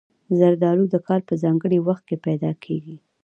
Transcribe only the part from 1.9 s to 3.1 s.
کې پیدا کېږي.